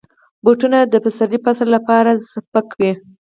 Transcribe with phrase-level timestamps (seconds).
[0.43, 2.91] بوټونه د پسرلي فصل لپاره سپک وي.